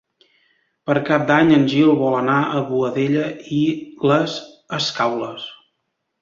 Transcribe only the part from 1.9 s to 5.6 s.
vol anar a Boadella i les Escaules.